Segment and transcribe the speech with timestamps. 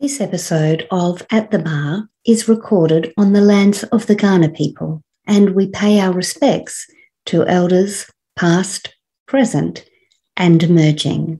[0.00, 5.02] This episode of At the Bar is recorded on the lands of the Kaurna people,
[5.26, 6.86] and we pay our respects
[7.26, 9.84] to elders past, present,
[10.38, 11.38] and emerging.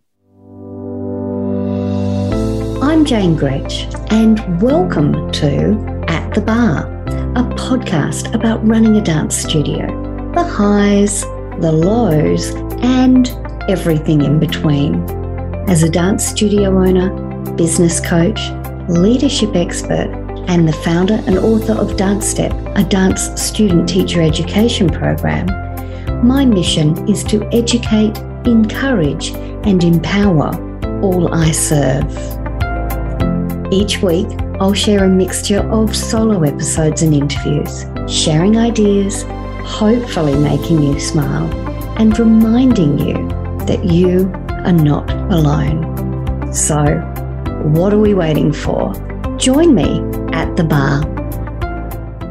[2.82, 6.84] I'm Jane Grech, and welcome to At the Bar,
[7.36, 9.86] a podcast about running a dance studio
[10.34, 11.22] the highs,
[11.62, 12.50] the lows,
[12.82, 13.30] and
[13.70, 15.02] everything in between.
[15.70, 18.40] As a dance studio owner, business coach,
[18.88, 20.10] leadership expert,
[20.48, 25.46] and the founder and author of Dance Step, a dance student teacher education program,
[26.26, 29.30] my mission is to educate, encourage,
[29.64, 30.50] and empower
[31.02, 32.10] all I serve.
[33.72, 34.26] Each week,
[34.60, 39.22] I'll share a mixture of solo episodes and interviews, sharing ideas,
[39.64, 41.50] hopefully making you smile,
[41.98, 43.14] and reminding you
[43.66, 46.52] that you are not alone.
[46.52, 46.84] So,
[47.60, 48.94] what are we waiting for?
[49.36, 50.00] Join me
[50.32, 51.02] at the bar.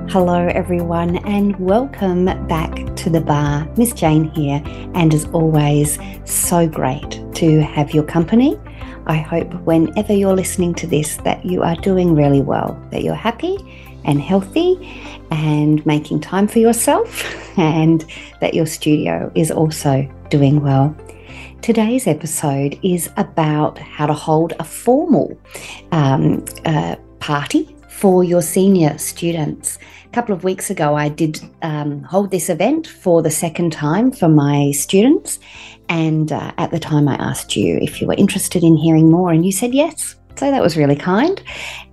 [0.09, 3.71] Hello, everyone, and welcome back to the bar.
[3.77, 4.59] Miss Jane here,
[4.95, 8.59] and as always, so great to have your company.
[9.05, 13.13] I hope whenever you're listening to this that you are doing really well, that you're
[13.13, 13.55] happy
[14.05, 14.79] and healthy
[15.29, 17.23] and making time for yourself,
[17.57, 18.03] and
[18.41, 20.95] that your studio is also doing well.
[21.61, 25.37] Today's episode is about how to hold a formal
[25.91, 29.77] um, uh, party for your senior students.
[30.05, 34.09] A couple of weeks ago, I did um, hold this event for the second time
[34.09, 35.37] for my students.
[35.89, 39.31] And uh, at the time, I asked you if you were interested in hearing more,
[39.31, 40.15] and you said yes.
[40.39, 41.41] So that was really kind.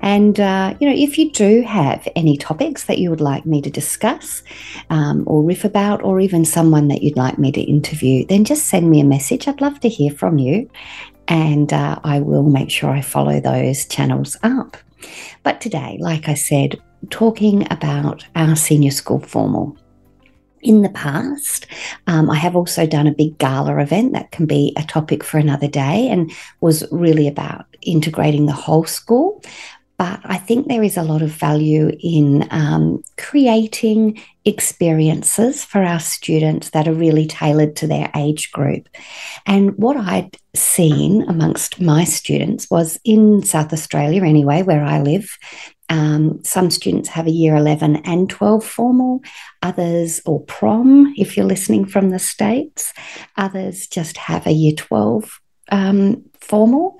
[0.02, 3.60] And, uh, you know, if you do have any topics that you would like me
[3.60, 4.44] to discuss
[4.88, 8.66] um, or riff about, or even someone that you'd like me to interview, then just
[8.66, 9.48] send me a message.
[9.48, 10.70] I'd love to hear from you.
[11.26, 14.76] And uh, I will make sure I follow those channels up.
[15.42, 19.76] But today, like I said, talking about our senior school formal
[20.62, 21.66] in the past.
[22.06, 25.38] Um, I have also done a big gala event that can be a topic for
[25.38, 29.42] another day and was really about integrating the whole school.
[29.98, 36.00] But I think there is a lot of value in um, creating experiences for our
[36.00, 38.88] students that are really tailored to their age group.
[39.46, 45.30] And what I'd seen amongst my students was in South Australia, anyway, where I live,
[45.88, 49.22] um, some students have a year 11 and 12 formal,
[49.62, 52.92] others, or prom, if you're listening from the States,
[53.36, 55.40] others just have a year 12
[55.70, 56.98] um, formal.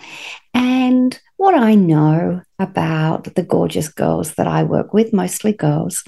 [0.54, 6.03] And what I know about the gorgeous girls that I work with, mostly girls,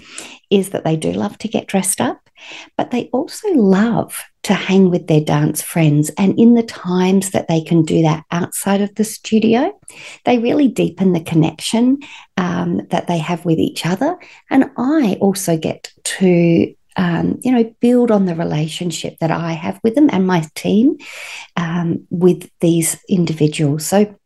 [0.51, 2.31] is that they do love to get dressed up,
[2.77, 6.11] but they also love to hang with their dance friends.
[6.17, 9.79] And in the times that they can do that outside of the studio,
[10.25, 11.99] they really deepen the connection
[12.39, 14.17] um, that they have with each other.
[14.51, 19.81] And I also get to um, you know, build on the relationship that I have
[19.85, 20.99] with them and my team
[21.57, 23.87] um, with these individuals.
[23.87, 24.17] So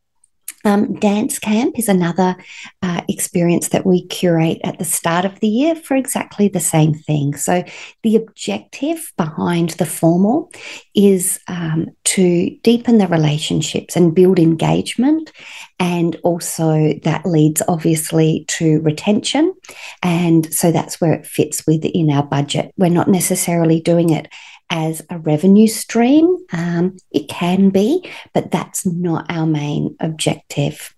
[0.65, 2.37] um, dance camp is another
[2.83, 6.95] uh, experience that we curate at the start of the year for exactly the same
[6.95, 7.37] thing.
[7.37, 7.65] So,
[8.03, 10.51] the objective behind the formal
[10.95, 15.33] is um, to deepen the relationships and build engagement.
[15.79, 19.55] And also, that leads obviously to retention.
[20.03, 22.73] And so, that's where it fits within our budget.
[22.77, 24.29] We're not necessarily doing it
[24.73, 26.37] as a revenue stream.
[26.53, 30.95] Um, it can be, but that's not our main objective.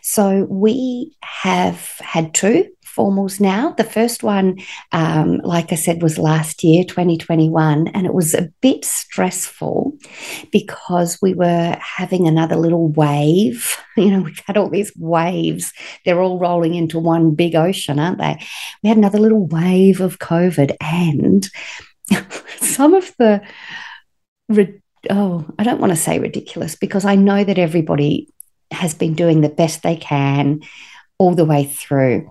[0.00, 3.72] So we have had two formals now.
[3.72, 4.58] The first one,
[4.92, 9.92] um, like I said, was last year, 2021, and it was a bit stressful
[10.52, 13.76] because we were having another little wave.
[13.98, 15.72] You know, we've had all these waves,
[16.04, 18.38] they're all rolling into one big ocean, aren't they?
[18.82, 21.48] We had another little wave of COVID, and
[22.60, 23.42] some of the
[25.10, 28.28] oh, I don't want to say ridiculous because I know that everybody
[28.70, 30.60] has been doing the best they can
[31.18, 32.30] all the way through.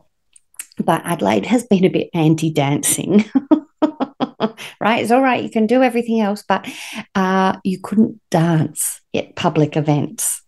[0.77, 3.25] But Adelaide has been a bit anti dancing.
[4.79, 5.01] right?
[5.01, 5.43] It's all right.
[5.43, 6.67] You can do everything else, but
[7.15, 10.41] uh, you couldn't dance at public events.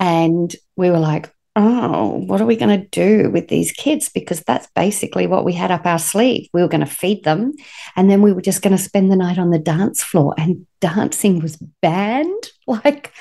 [0.00, 4.08] And we were like, oh, what are we going to do with these kids?
[4.08, 6.48] Because that's basically what we had up our sleeve.
[6.52, 7.52] We were going to feed them,
[7.96, 10.66] and then we were just going to spend the night on the dance floor, and
[10.80, 12.44] dancing was banned.
[12.64, 13.12] Like,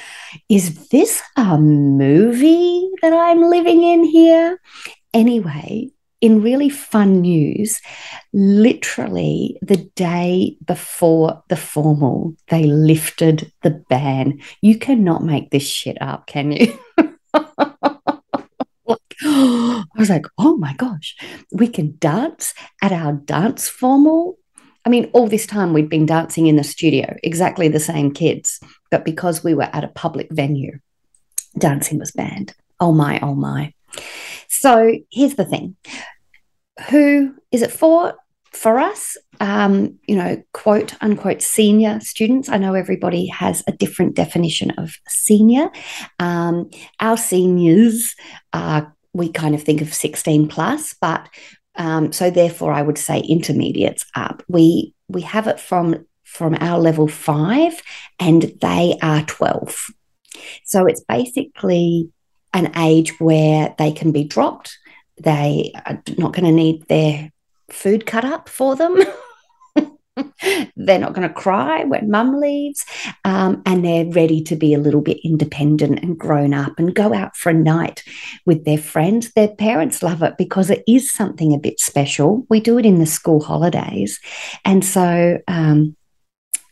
[0.50, 4.62] is this a movie that I'm living in here?
[5.16, 5.90] Anyway,
[6.22, 7.82] in really fun news,
[8.32, 14.40] literally the day before the formal, they lifted the ban.
[14.62, 16.80] You cannot make this shit up, can you?
[20.02, 21.16] Was like, oh my gosh,
[21.52, 24.38] we can dance at our dance formal.
[24.84, 28.60] I mean, all this time we'd been dancing in the studio, exactly the same kids,
[28.90, 30.80] but because we were at a public venue,
[31.56, 32.56] dancing was banned.
[32.80, 33.74] Oh my, oh my.
[34.48, 35.76] So here's the thing
[36.90, 38.16] who is it for?
[38.54, 42.50] For us, um, you know, quote unquote senior students.
[42.50, 45.70] I know everybody has a different definition of senior.
[46.20, 46.70] Um,
[47.00, 48.16] our seniors
[48.52, 51.28] are, we kind of think of 16 plus, but
[51.76, 54.44] um, so therefore I would say intermediates up.
[54.48, 57.82] We we have it from from our level five
[58.20, 59.78] and they are 12.
[60.64, 62.10] So it's basically
[62.54, 64.78] an age where they can be dropped.
[65.22, 67.32] They are not going to need their
[67.70, 68.98] food cut up for them.
[70.76, 72.86] they're not going to cry when mum leaves.
[73.26, 77.14] Um, and they're ready to be a little bit independent and grown up and go
[77.14, 78.04] out for a night
[78.46, 79.32] with their friends.
[79.34, 82.46] Their parents love it because it is something a bit special.
[82.50, 84.20] We do it in the school holidays.
[84.66, 85.96] And so, um,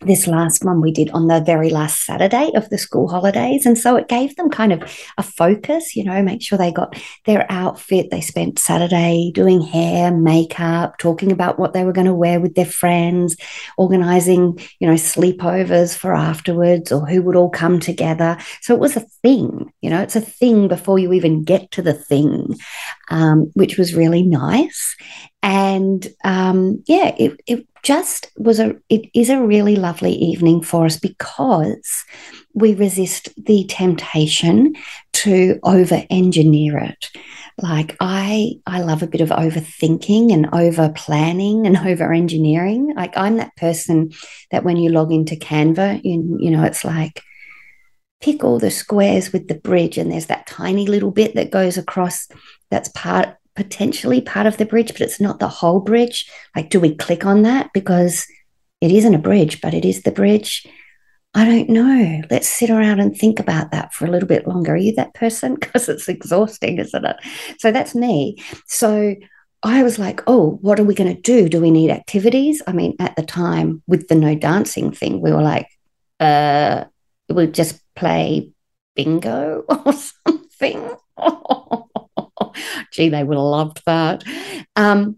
[0.02, 3.66] this last one we did on the very last Saturday of the school holidays.
[3.66, 4.82] And so it gave them kind of
[5.18, 8.10] a focus, you know, make sure they got their outfit.
[8.10, 12.56] They spent Saturday doing hair, makeup, talking about what they were going to wear with
[12.56, 13.36] their friends,
[13.78, 18.38] organizing, you know, sleepovers for afterwards or who would all come together.
[18.62, 21.82] So it was a thing, you know, it's a thing before you even get to
[21.82, 22.56] the thing,
[23.10, 24.96] um, which was really nice.
[25.42, 30.86] And um, yeah, it, it just was a it is a really lovely evening for
[30.86, 32.06] us because
[32.54, 34.76] we resist the temptation
[35.14, 37.10] to over engineer it.
[37.62, 43.18] Like i i love a bit of overthinking and over planning and over engineering like
[43.18, 44.12] i'm that person
[44.52, 47.22] that when you log into canva you, you know it's like
[48.22, 51.78] pick all the squares with the bridge and there's that tiny little bit that goes
[51.78, 52.28] across
[52.70, 56.32] that's part potentially part of the bridge, but it's not the whole bridge.
[56.56, 57.72] Like, do we click on that?
[57.74, 58.26] Because
[58.80, 60.66] it isn't a bridge, but it is the bridge.
[61.34, 62.22] I don't know.
[62.32, 64.76] Let's sit around and think about that for a little bit longer.
[64.76, 65.56] Are you that person?
[65.60, 67.18] Because it's exhausting, isn't it?
[67.58, 68.42] So that's me.
[68.66, 69.16] So
[69.62, 71.50] I was like, oh, what are we going to do?
[71.50, 72.62] Do we need activities?
[72.66, 75.68] I mean, at the time with the no dancing thing, we were like,
[76.22, 76.86] uh,
[77.28, 78.54] we'll just play
[78.96, 80.96] bingo or something.
[82.92, 84.24] Gee, they would have loved that.
[84.76, 85.18] Um,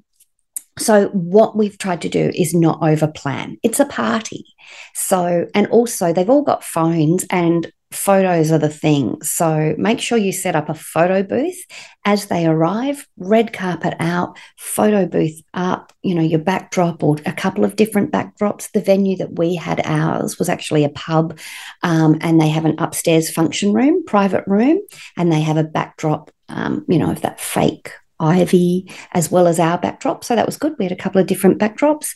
[0.77, 3.57] so, what we've tried to do is not over plan.
[3.61, 4.45] It's a party.
[4.93, 9.21] So, and also they've all got phones and photos are the thing.
[9.21, 11.61] So, make sure you set up a photo booth
[12.05, 17.33] as they arrive, red carpet out, photo booth up, you know, your backdrop or a
[17.33, 18.71] couple of different backdrops.
[18.71, 21.37] The venue that we had ours was actually a pub,
[21.83, 24.79] um, and they have an upstairs function room, private room,
[25.17, 29.59] and they have a backdrop um, you know, of that fake ivy as well as
[29.59, 30.23] our backdrop.
[30.23, 30.75] So that was good.
[30.77, 32.13] We had a couple of different backdrops.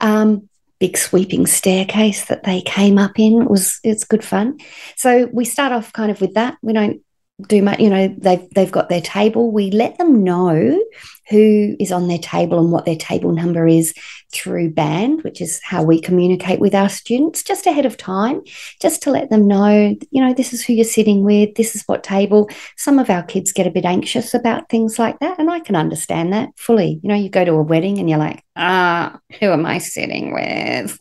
[0.00, 0.48] Um,
[0.78, 4.58] big sweeping staircase that they came up in it was it's good fun.
[4.96, 6.58] So we start off kind of with that.
[6.62, 7.00] We don't
[7.48, 9.50] do much, you know, they've they've got their table.
[9.50, 10.82] We let them know
[11.28, 13.94] who is on their table and what their table number is
[14.32, 18.42] through band, which is how we communicate with our students just ahead of time,
[18.80, 21.82] just to let them know, you know, this is who you're sitting with, this is
[21.86, 22.48] what table.
[22.76, 25.76] Some of our kids get a bit anxious about things like that, and I can
[25.76, 27.00] understand that fully.
[27.02, 30.32] You know, you go to a wedding and you're like, ah, who am I sitting
[30.32, 30.98] with?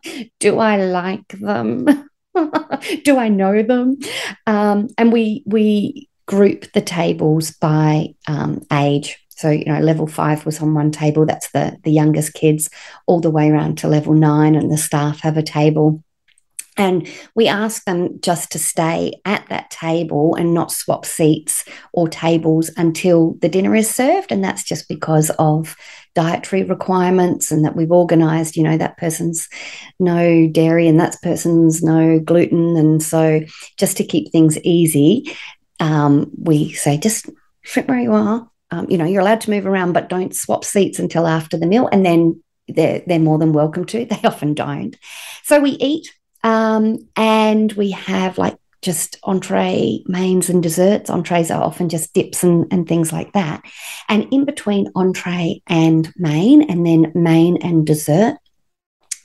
[0.40, 1.86] Do I like them?
[3.04, 3.98] Do I know them?
[4.46, 9.18] Um, and we we group the tables by um, age.
[9.40, 12.68] So, you know, level five was on one table, that's the, the youngest kids,
[13.06, 16.04] all the way around to level nine, and the staff have a table.
[16.76, 22.06] And we ask them just to stay at that table and not swap seats or
[22.06, 24.30] tables until the dinner is served.
[24.30, 25.74] And that's just because of
[26.14, 29.48] dietary requirements and that we've organized, you know, that person's
[29.98, 32.76] no dairy and that person's no gluten.
[32.76, 33.40] And so
[33.78, 35.34] just to keep things easy,
[35.80, 37.30] um, we say just
[37.64, 40.64] sit where you are um, you know, you're allowed to move around, but don't swap
[40.64, 41.88] seats until after the meal.
[41.90, 44.04] And then they're, they're more than welcome to.
[44.10, 44.96] They often don't.
[45.44, 46.12] So we eat
[46.42, 51.10] um, and we have like just entree, mains, and desserts.
[51.10, 53.62] Entrees are often just dips and, and things like that.
[54.08, 58.36] And in between entree and main, and then main and dessert,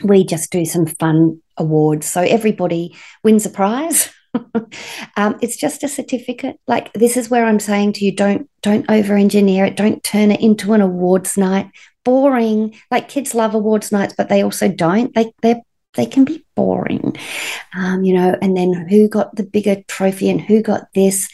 [0.04, 2.06] we just do some fun awards.
[2.06, 4.10] So everybody wins a prize.
[5.18, 6.60] um, it's just a certificate.
[6.68, 9.77] Like this is where I'm saying to you, don't don't over engineer it.
[9.77, 11.70] Don't turn it into an awards night.
[12.04, 12.75] Boring.
[12.92, 15.13] Like kids love awards nights, but they also don't.
[15.13, 15.62] They they
[15.96, 17.15] they can be boring,
[17.75, 18.38] um, you know.
[18.42, 21.30] And then who got the bigger trophy and who got this?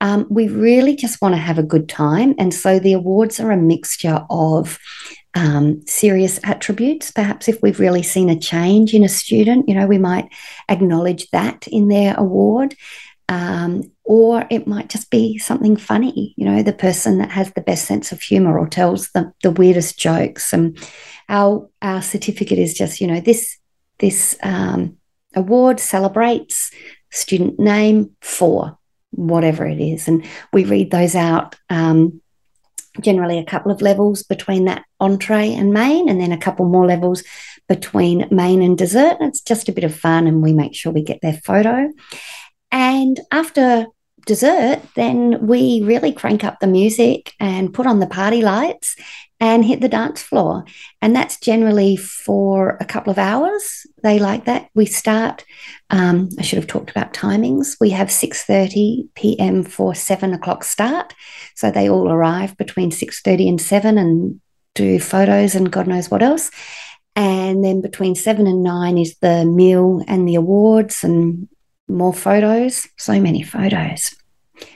[0.00, 2.34] Um, we really just want to have a good time.
[2.36, 4.78] And so the awards are a mixture of
[5.34, 7.10] um, serious attributes.
[7.10, 10.28] Perhaps if we've really seen a change in a student, you know, we might
[10.68, 12.74] acknowledge that in their award.
[13.28, 17.62] Um, or it might just be something funny, you know, the person that has the
[17.62, 20.52] best sense of humor or tells the, the weirdest jokes.
[20.52, 20.76] And
[21.28, 23.56] our our certificate is just, you know, this
[24.00, 24.98] this um,
[25.34, 26.72] award celebrates
[27.10, 28.76] student name for
[29.12, 31.56] whatever it is, and we read those out.
[31.70, 32.21] Um,
[33.00, 36.86] generally, a couple of levels between that entree and main, and then a couple more
[36.86, 37.22] levels
[37.68, 39.16] between main and dessert.
[39.20, 41.90] It's just a bit of fun, and we make sure we get their photo.
[42.70, 43.86] And after
[44.26, 48.96] dessert, then we really crank up the music and put on the party lights
[49.42, 50.64] and hit the dance floor.
[51.02, 53.84] And that's generally for a couple of hours.
[54.04, 54.68] They like that.
[54.76, 55.44] We start,
[55.90, 57.76] um, I should have talked about timings.
[57.80, 59.64] We have 6.30 p.m.
[59.64, 61.12] for 7 o'clock start.
[61.56, 64.40] So they all arrive between 6.30 and 7 and
[64.76, 66.52] do photos and God knows what else.
[67.16, 71.48] And then between 7 and 9 is the meal and the awards and
[71.88, 74.14] more photos, so many photos.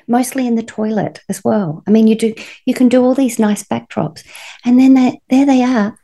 [0.07, 1.83] Mostly in the toilet as well.
[1.87, 4.25] I mean, you do you can do all these nice backdrops,
[4.65, 5.99] and then they, there they are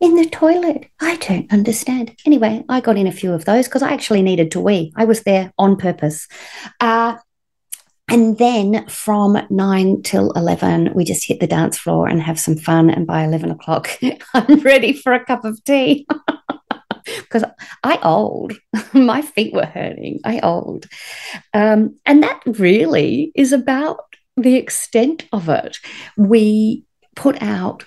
[0.00, 0.86] in the toilet.
[1.00, 2.16] I don't understand.
[2.24, 4.92] Anyway, I got in a few of those because I actually needed to wee.
[4.96, 6.28] I was there on purpose.
[6.80, 7.16] Uh,
[8.10, 12.56] and then from nine till 11, we just hit the dance floor and have some
[12.56, 12.88] fun.
[12.88, 13.90] And by 11 o'clock,
[14.34, 16.06] I'm ready for a cup of tea.
[17.16, 17.44] because
[17.82, 18.54] I old,
[18.92, 20.20] my feet were hurting.
[20.24, 20.86] I old,
[21.54, 23.98] um, and that really is about
[24.36, 25.78] the extent of it.
[26.16, 26.84] We
[27.16, 27.84] put out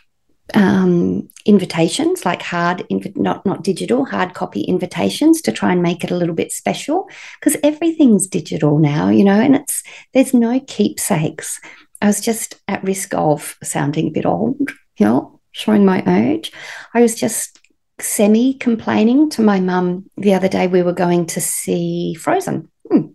[0.54, 6.04] um, invitations, like hard, inv- not not digital, hard copy invitations to try and make
[6.04, 7.10] it a little bit special
[7.40, 11.60] because everything's digital now, you know, and it's there's no keepsakes.
[12.02, 16.52] I was just at risk of sounding a bit old, you know, showing my age.
[16.94, 17.60] I was just
[18.04, 20.68] semi complaining to my mum the other day.
[20.68, 22.70] We were going to see Frozen.
[22.90, 23.08] Hmm.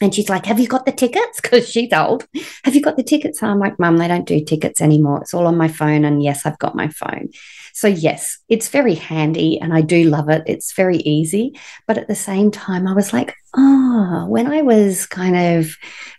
[0.00, 1.40] And she's like, Have you got the tickets?
[1.44, 2.26] Because she's old.
[2.64, 3.40] Have you got the tickets?
[3.42, 5.20] And I'm like, Mum, they don't do tickets anymore.
[5.20, 6.04] It's all on my phone.
[6.04, 7.28] And yes, I've got my phone.
[7.72, 10.42] So, yes, it's very handy and I do love it.
[10.46, 11.58] It's very easy.
[11.86, 15.76] But at the same time, I was like, Oh, when I was kind of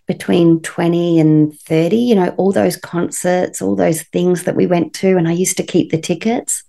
[0.07, 4.93] between 20 and 30, you know, all those concerts, all those things that we went
[4.95, 6.63] to, and I used to keep the tickets.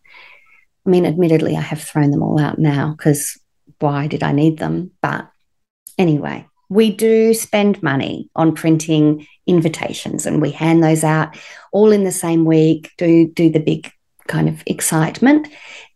[0.86, 3.38] I mean, admittedly, I have thrown them all out now because
[3.80, 4.92] why did I need them?
[5.02, 5.28] But
[5.98, 11.36] anyway, we do spend money on printing invitations and we hand those out
[11.72, 13.90] all in the same week, do, do the big
[14.28, 15.48] kind of excitement.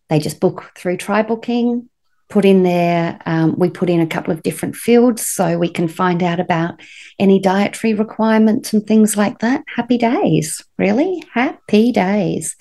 [0.09, 1.87] They just book through TryBooking,
[2.29, 5.89] put in there, um, we put in a couple of different fields so we can
[5.89, 6.81] find out about
[7.19, 9.63] any dietary requirements and things like that.
[9.77, 11.23] Happy days, really?
[11.33, 12.57] Happy days.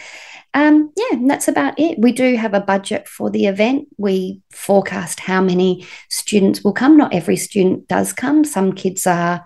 [0.53, 1.99] Um, yeah, that's about it.
[1.99, 3.87] We do have a budget for the event.
[3.97, 6.97] We forecast how many students will come.
[6.97, 8.43] Not every student does come.
[8.43, 9.45] Some kids are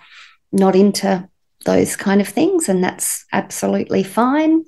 [0.51, 1.27] not into
[1.65, 4.63] those kind of things, and that's absolutely fine.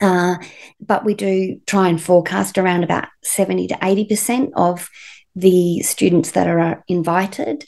[0.00, 0.36] Uh,
[0.80, 4.90] but we do try and forecast around about 70 to 80% of
[5.34, 7.64] the students that are invited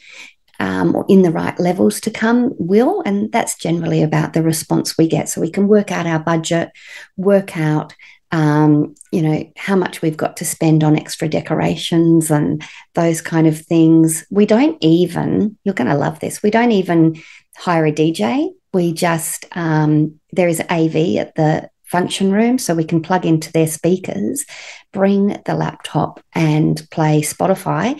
[0.58, 3.02] um, or in the right levels to come will.
[3.02, 5.28] And that's generally about the response we get.
[5.28, 6.70] So we can work out our budget,
[7.16, 7.94] work out,
[8.30, 12.62] um, you know, how much we've got to spend on extra decorations and
[12.94, 14.26] those kind of things.
[14.30, 17.22] We don't even, you're going to love this, we don't even
[17.56, 18.50] hire a DJ.
[18.74, 23.50] We just, um, there is AV at the function room so we can plug into
[23.50, 24.44] their speakers,
[24.92, 27.98] bring the laptop and play Spotify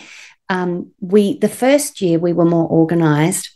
[0.49, 3.49] um, we the first year we were more organized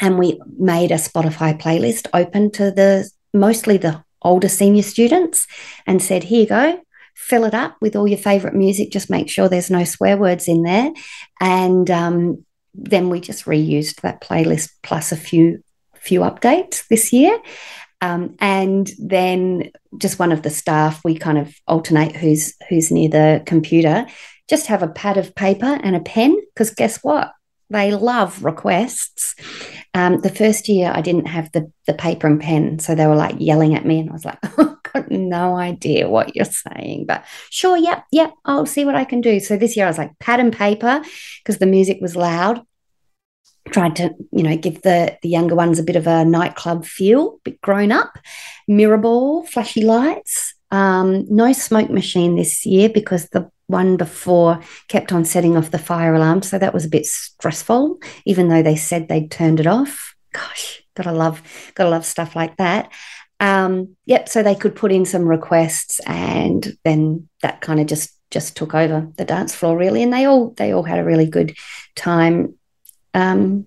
[0.00, 5.46] and we made a Spotify playlist open to the mostly the older senior students
[5.86, 6.80] and said, here you go,
[7.14, 8.90] fill it up with all your favorite music.
[8.90, 10.92] Just make sure there's no swear words in there.
[11.40, 15.62] And um, then we just reused that playlist plus a few
[15.94, 17.38] few updates this year.
[18.00, 23.08] Um, and then just one of the staff, we kind of alternate who's who's near
[23.08, 24.06] the computer
[24.52, 27.32] just have a pad of paper and a pen because guess what?
[27.70, 29.34] They love requests.
[29.94, 33.16] Um, the first year I didn't have the, the paper and pen, so they were
[33.16, 37.06] like yelling at me, and I was like, oh, got no idea what you're saying,
[37.06, 39.40] but sure, yep, yep, I'll see what I can do.
[39.40, 41.00] So this year I was like pad and paper
[41.38, 42.60] because the music was loud.
[43.70, 47.38] Tried to, you know, give the the younger ones a bit of a nightclub feel,
[47.42, 48.18] bit grown up.
[48.68, 50.54] Mirror ball, flashy lights.
[50.72, 55.78] Um, no smoke machine this year because the one before kept on setting off the
[55.78, 56.42] fire alarm.
[56.42, 60.14] So that was a bit stressful, even though they said they'd turned it off.
[60.32, 61.42] gosh, gotta love,
[61.74, 62.90] gotta love stuff like that.
[63.38, 64.28] Um, yep.
[64.28, 68.74] So they could put in some requests, and then that kind of just just took
[68.74, 71.54] over the dance floor really, and they all they all had a really good
[71.96, 72.54] time.
[73.14, 73.66] Um,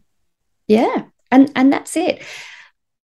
[0.67, 2.24] yeah, and and that's it.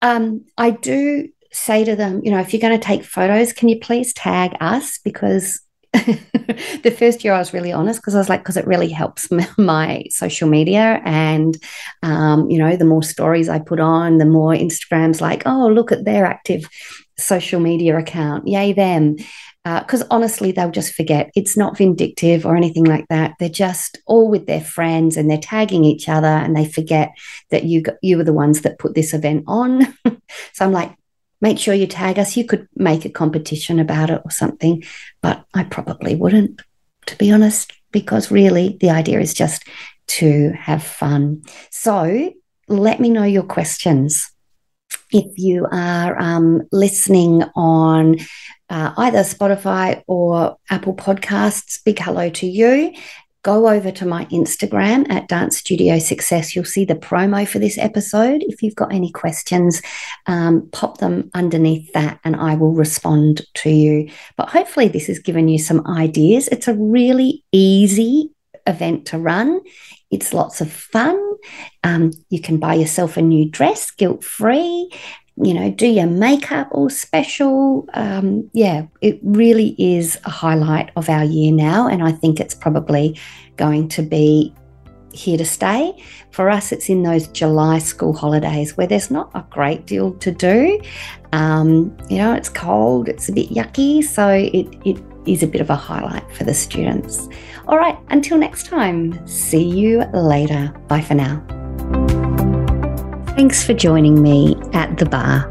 [0.02, 3.70] Um, I do say to them, you know, if you're going to take photos, can
[3.70, 5.62] you please tag us because
[5.94, 9.28] the first year I was really honest because I was like, because it really helps
[9.58, 11.02] my social media.
[11.04, 11.58] And,
[12.02, 15.92] um, you know, the more stories I put on, the more Instagram's like, oh, look
[15.92, 16.68] at their active
[17.18, 18.48] social media account.
[18.48, 19.18] Yay, them.
[19.64, 21.30] Because uh, honestly, they'll just forget.
[21.36, 23.34] It's not vindictive or anything like that.
[23.38, 27.12] They're just all with their friends and they're tagging each other and they forget
[27.52, 29.86] that you, you were the ones that put this event on.
[30.54, 30.96] so I'm like,
[31.42, 32.38] make sure you tag us.
[32.38, 34.84] You could make a competition about it or something,
[35.22, 36.62] but I probably wouldn't,
[37.08, 39.68] to be honest, because really the idea is just
[40.08, 41.44] to have fun.
[41.72, 42.34] So
[42.68, 44.32] let me know your questions.
[45.12, 48.18] If you are um, listening on
[48.70, 52.94] uh, either Spotify or Apple Podcasts, big hello to you
[53.44, 56.56] go over to my Instagram at Dance Studio Success.
[56.56, 58.44] You'll see the promo for this episode.
[58.48, 59.82] If you've got any questions,
[60.28, 64.10] um, pop them underneath that and I will respond to you.
[64.38, 66.48] But hopefully, this has given you some ideas.
[66.50, 68.30] It's a really easy
[68.68, 69.60] event to run.
[70.12, 71.20] It's lots of fun.
[71.84, 74.92] Um, you can buy yourself a new dress guilt free
[75.38, 77.88] you know, do your makeup all special.
[77.94, 81.88] Um, yeah, it really is a highlight of our year now.
[81.88, 83.20] And I think it's probably
[83.58, 84.54] going to be
[85.14, 85.94] here to stay.
[86.32, 90.32] For us, it's in those July school holidays where there's not a great deal to
[90.32, 90.82] do.
[91.34, 94.04] Um, you know, it's cold, it's a bit yucky.
[94.04, 97.28] So it, it is a bit of a highlight for the students.
[97.68, 100.74] All right, until next time, see you later.
[100.88, 101.61] Bye for now.
[103.36, 105.50] Thanks for joining me at the bar.